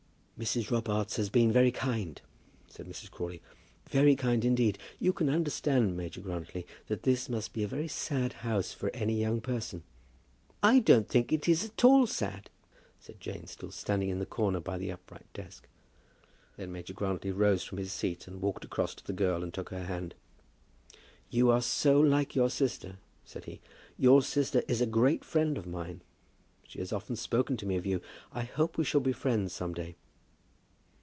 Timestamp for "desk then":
15.31-16.71